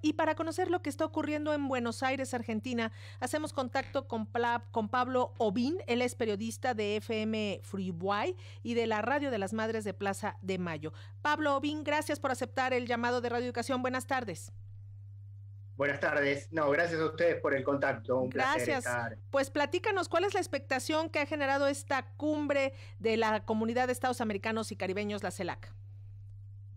[0.00, 4.28] Y para conocer lo que está ocurriendo en Buenos Aires, Argentina, hacemos contacto con,
[4.70, 5.78] con Pablo Obín.
[5.88, 10.36] Él es periodista de FM Freeway y de la Radio de las Madres de Plaza
[10.40, 10.92] de Mayo.
[11.20, 13.82] Pablo Obín, gracias por aceptar el llamado de Radio Educación.
[13.82, 14.52] Buenas tardes.
[15.76, 16.46] Buenas tardes.
[16.52, 18.18] No, gracias a ustedes por el contacto.
[18.18, 18.84] Un gracias.
[18.84, 23.88] Placer Pues platícanos, ¿cuál es la expectación que ha generado esta cumbre de la Comunidad
[23.88, 25.72] de Estados Americanos y Caribeños, la CELAC?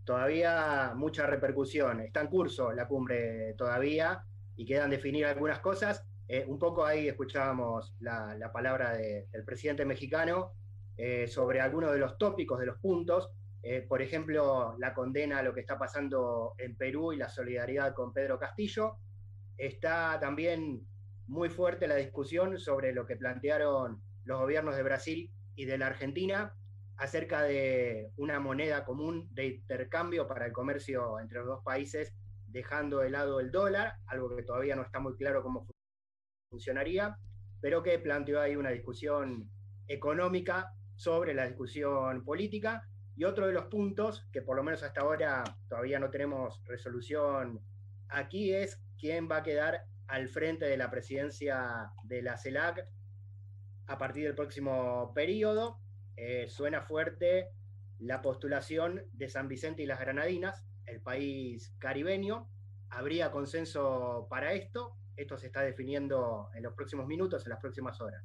[0.04, 2.02] Todavía mucha repercusión.
[2.02, 4.23] Está en curso la cumbre todavía
[4.55, 6.05] y quedan definir algunas cosas.
[6.27, 10.53] Eh, un poco ahí escuchábamos la, palabra del presidente mexicano
[10.98, 13.29] eh, sobre algunos de los tópicos, de los puntos.
[13.63, 17.93] Eh, por ejemplo, la condena a lo que está pasando en Perú y la solidaridad
[17.93, 18.98] con Pedro Castillo.
[19.57, 20.81] Está también
[21.27, 25.88] muy fuerte la discusión sobre lo que plantearon los gobiernos de Brasil y de la
[25.88, 26.54] Argentina
[27.02, 32.14] acerca de una moneda común de intercambio para el comercio entre los dos países,
[32.46, 35.66] dejando de lado el dólar, algo que todavía no está muy claro cómo
[36.52, 37.18] funcionaría,
[37.60, 39.49] pero que planteó ahí una discusión
[39.88, 42.88] económica sobre la discusión política.
[43.15, 47.60] Y otro de los puntos, que por lo menos hasta ahora todavía no tenemos resolución
[48.10, 52.86] aquí, es quién va a quedar al frente de la presidencia de la CELAC
[53.88, 55.80] a partir del próximo periodo.
[56.15, 57.49] Eh, suena fuerte
[57.99, 62.48] la postulación de San Vicente y las Granadinas, el país caribeño.
[62.90, 64.95] ¿Habría consenso para esto?
[65.16, 68.23] Esto se está definiendo en los próximos minutos, en las próximas horas.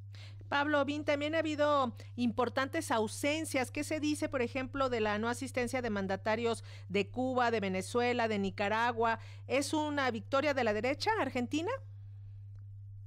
[0.48, 3.70] Pablo Bin, también ha habido importantes ausencias.
[3.70, 8.28] ¿Qué se dice, por ejemplo, de la no asistencia de mandatarios de Cuba, de Venezuela,
[8.28, 9.18] de Nicaragua?
[9.46, 11.70] ¿Es una victoria de la derecha argentina?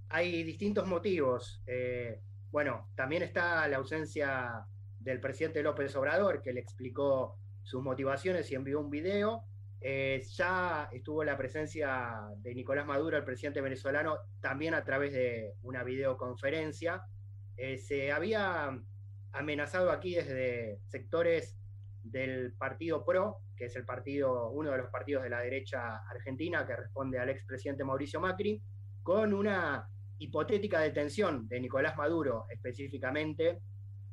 [0.09, 1.61] Hay distintos motivos.
[1.65, 2.21] Eh,
[2.51, 4.65] bueno, también está la ausencia
[4.99, 9.43] del presidente López Obrador, que le explicó sus motivaciones y envió un video.
[9.81, 15.53] Eh, ya estuvo la presencia de Nicolás Maduro, el presidente venezolano, también a través de
[15.61, 17.03] una videoconferencia.
[17.55, 18.77] Eh, se había
[19.31, 21.57] amenazado aquí desde sectores
[22.03, 26.65] del partido PRO, que es el partido, uno de los partidos de la derecha argentina,
[26.65, 28.61] que responde al expresidente Mauricio Macri,
[29.03, 29.87] con una
[30.19, 33.59] hipotética detención de Nicolás Maduro específicamente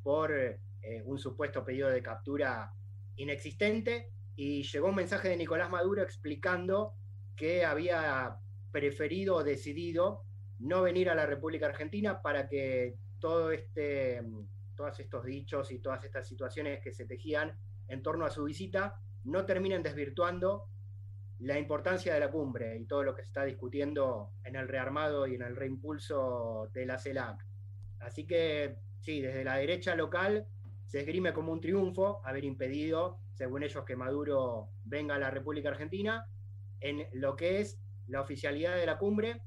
[0.03, 0.59] por eh,
[1.05, 2.73] un supuesto pedido de captura
[3.17, 6.95] inexistente y llegó un mensaje de Nicolás Maduro explicando
[7.35, 8.37] que había
[8.71, 10.23] preferido o decidido
[10.59, 14.23] no venir a la República Argentina para que todo este,
[14.75, 19.01] todos estos dichos y todas estas situaciones que se tejían en torno a su visita
[19.25, 20.69] no terminen desvirtuando
[21.39, 25.27] la importancia de la cumbre y todo lo que se está discutiendo en el rearmado
[25.27, 27.45] y en el reimpulso de la CELAC.
[28.01, 30.47] Así que sí, desde la derecha local
[30.87, 35.69] se esgrime como un triunfo haber impedido, según ellos, que Maduro venga a la República
[35.69, 36.27] Argentina.
[36.81, 39.43] En lo que es la oficialidad de la cumbre,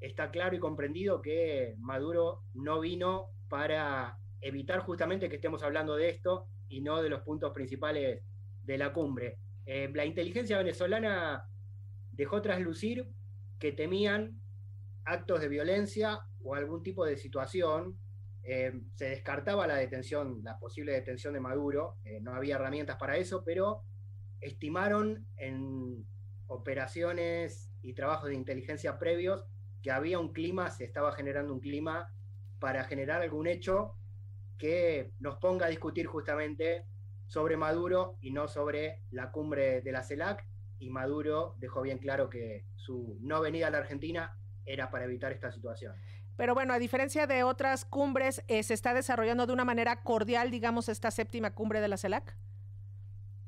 [0.00, 6.08] está claro y comprendido que Maduro no vino para evitar justamente que estemos hablando de
[6.08, 8.22] esto y no de los puntos principales
[8.64, 9.38] de la cumbre.
[9.70, 11.46] Eh, la inteligencia venezolana
[12.12, 13.06] dejó traslucir
[13.58, 14.40] que temían
[15.04, 17.98] actos de violencia o algún tipo de situación.
[18.44, 23.18] Eh, se descartaba la detención, la posible detención de Maduro, eh, no había herramientas para
[23.18, 23.82] eso, pero
[24.40, 26.02] estimaron en
[26.46, 29.44] operaciones y trabajos de inteligencia previos
[29.82, 32.10] que había un clima, se estaba generando un clima
[32.58, 33.96] para generar algún hecho
[34.56, 36.86] que nos ponga a discutir justamente
[37.28, 40.44] sobre Maduro y no sobre la cumbre de la CELAC.
[40.80, 45.32] Y Maduro dejó bien claro que su no venida a la Argentina era para evitar
[45.32, 45.94] esta situación.
[46.36, 50.50] Pero bueno, a diferencia de otras cumbres, eh, ¿se está desarrollando de una manera cordial,
[50.50, 52.36] digamos, esta séptima cumbre de la CELAC?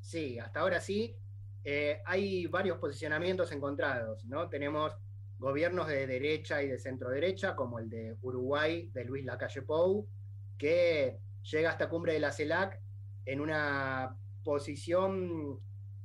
[0.01, 1.17] Sí, hasta ahora sí.
[1.63, 4.49] Eh, hay varios posicionamientos encontrados, ¿no?
[4.49, 4.97] Tenemos
[5.39, 10.09] gobiernos de derecha y de centro derecha, como el de Uruguay, de Luis Lacalle Pou,
[10.59, 12.81] que llega a esta cumbre de la CELAC
[13.25, 15.59] en una posición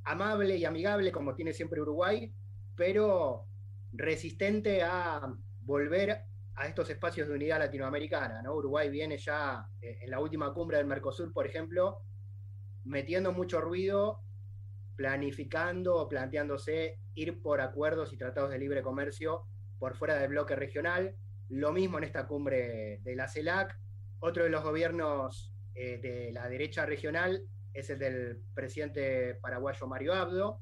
[0.03, 2.31] amable y amigable como tiene siempre Uruguay,
[2.75, 3.47] pero
[3.91, 6.25] resistente a volver
[6.55, 8.41] a estos espacios de unidad latinoamericana.
[8.41, 8.55] ¿no?
[8.55, 12.01] Uruguay viene ya eh, en la última cumbre del Mercosur, por ejemplo,
[12.83, 14.21] metiendo mucho ruido,
[14.95, 19.43] planificando o planteándose ir por acuerdos y tratados de libre comercio
[19.79, 21.15] por fuera del bloque regional.
[21.49, 23.77] Lo mismo en esta cumbre de la CELAC.
[24.19, 27.43] Otro de los gobiernos eh, de la derecha regional
[27.73, 30.61] es el del presidente paraguayo Mario Abdo.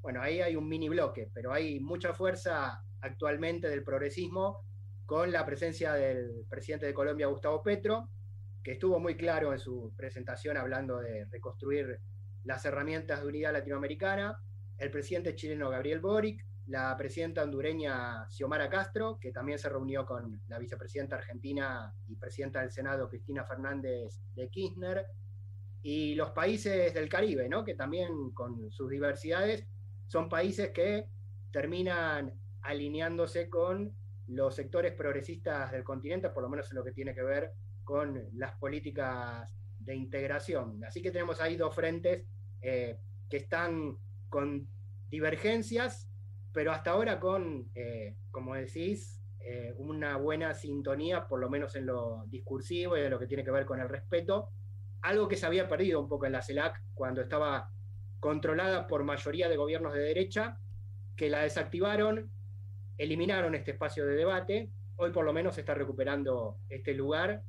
[0.00, 4.64] Bueno, ahí hay un mini bloque, pero hay mucha fuerza actualmente del progresismo
[5.06, 8.08] con la presencia del presidente de Colombia, Gustavo Petro,
[8.62, 12.00] que estuvo muy claro en su presentación hablando de reconstruir
[12.44, 14.38] las herramientas de unidad latinoamericana,
[14.78, 20.40] el presidente chileno Gabriel Boric, la presidenta hondureña Xiomara Castro, que también se reunió con
[20.48, 25.06] la vicepresidenta argentina y presidenta del Senado Cristina Fernández de Kirchner,
[25.82, 27.62] y los países del Caribe, ¿no?
[27.62, 29.66] que también con sus diversidades
[30.06, 31.08] son países que
[31.52, 32.32] terminan
[32.62, 33.94] alineándose con
[34.28, 37.52] los sectores progresistas del continente, por lo menos en lo que tiene que ver
[37.84, 40.82] con las políticas de integración.
[40.84, 42.24] Así que tenemos ahí dos frentes
[42.62, 43.98] eh, que están
[44.30, 44.66] con
[45.10, 46.08] divergencias,
[46.54, 51.86] pero hasta ahora con, eh, como decís, eh, una buena sintonía, por lo menos en
[51.86, 54.50] lo discursivo y en lo que tiene que ver con el respeto,
[55.02, 57.68] algo que se había perdido un poco en la CELAC cuando estaba
[58.20, 60.56] controlada por mayoría de gobiernos de derecha,
[61.16, 62.30] que la desactivaron,
[62.96, 67.42] eliminaron este espacio de debate, hoy por lo menos se está recuperando este lugar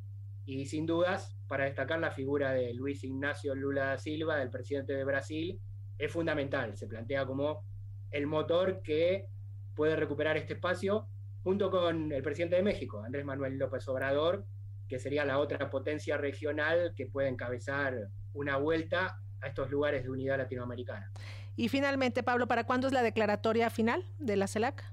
[0.46, 4.94] y sin dudas, para destacar la figura de Luis Ignacio Lula da Silva, del presidente
[4.94, 5.60] de Brasil,
[5.98, 7.64] es fundamental, se plantea como
[8.12, 9.28] el motor que
[9.76, 11.08] puede recuperar este espacio,
[11.44, 14.46] junto con el presidente de México, Andrés Manuel López Obrador,
[14.88, 20.10] que sería la otra potencia regional que puede encabezar una vuelta a estos lugares de
[20.10, 21.12] unidad latinoamericana.
[21.56, 24.84] Y finalmente, Pablo, ¿para cuándo es la declaratoria final de la CELAC?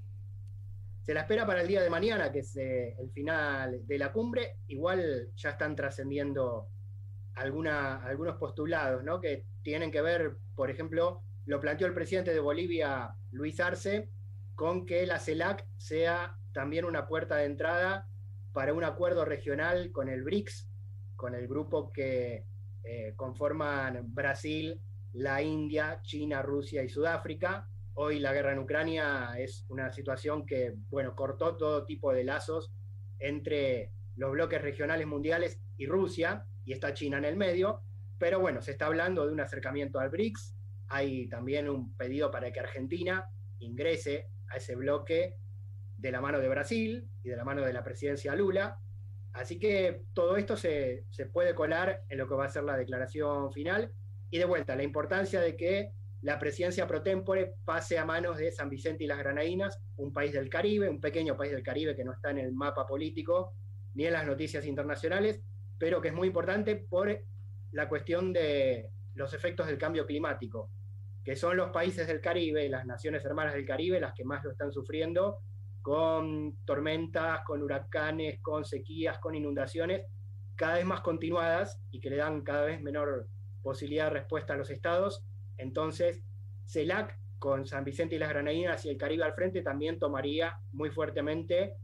[1.02, 4.12] Se la espera para el día de mañana, que es eh, el final de la
[4.12, 4.58] cumbre.
[4.68, 6.68] Igual ya están trascendiendo
[7.34, 9.20] algunos postulados, ¿no?
[9.20, 14.08] Que tienen que ver, por ejemplo, lo planteó el presidente de Bolivia, Luis Arce,
[14.54, 18.06] con que la CELAC sea también una puerta de entrada
[18.52, 20.68] para un acuerdo regional con el BRICS,
[21.16, 22.44] con el grupo que
[22.84, 24.80] eh, conforman Brasil,
[25.14, 27.68] la India, China, Rusia y Sudáfrica.
[27.94, 32.72] Hoy la guerra en Ucrania es una situación que, bueno, cortó todo tipo de lazos
[33.18, 37.80] entre los bloques regionales mundiales y Rusia, y está China en el medio,
[38.18, 40.54] pero bueno, se está hablando de un acercamiento al BRICS,
[40.92, 43.26] hay también un pedido para que Argentina
[43.60, 45.36] ingrese a ese bloque
[45.96, 48.78] de la mano de Brasil y de la mano de la presidencia Lula.
[49.32, 53.50] Así que todo esto se, puede colar en lo que va a ser la declaración
[53.52, 53.90] final.
[54.30, 58.52] Y de vuelta, la importancia de que la presidencia pro tempore pase a manos de
[58.52, 62.04] San Vicente y las Granadinas, un país del Caribe, un pequeño país del Caribe que
[62.04, 63.54] no está en el mapa político
[63.94, 65.40] ni en las noticias internacionales,
[65.78, 67.18] pero que es muy importante por
[67.70, 70.70] la cuestión de los efectos del cambio climático,
[71.24, 74.50] que son los países del Caribe, las naciones hermanas del Caribe, las que más lo
[74.50, 75.38] están sufriendo,
[75.80, 80.06] con tormentas, con huracanes, con sequías, con inundaciones,
[80.56, 83.28] cada vez más continuadas y que le dan cada vez menor
[83.62, 85.24] posibilidad de respuesta a los estados.
[85.58, 86.22] Entonces,
[86.66, 90.90] CELAC, con San Vicente y las Granadinas y el Caribe al frente, también tomaría muy
[90.90, 91.74] fuertemente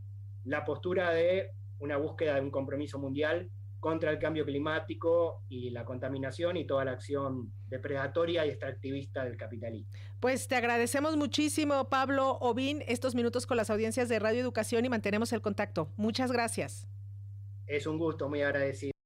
[0.44, 1.50] la postura de
[1.80, 3.50] una búsqueda de un compromiso mundial
[3.80, 9.36] contra el cambio climático y la contaminación y toda la acción depredatoria y extractivista del
[9.36, 9.90] capitalismo.
[10.20, 14.88] Pues te agradecemos muchísimo, Pablo Obín, estos minutos con las audiencias de Radio Educación y
[14.88, 15.92] mantenemos el contacto.
[15.96, 16.88] Muchas gracias.
[17.66, 18.97] Es un gusto, muy agradecido.